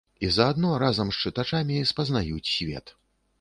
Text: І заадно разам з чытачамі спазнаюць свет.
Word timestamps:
І 0.27 0.29
заадно 0.35 0.71
разам 0.83 1.11
з 1.17 1.27
чытачамі 1.27 1.77
спазнаюць 1.91 2.51
свет. 2.55 2.97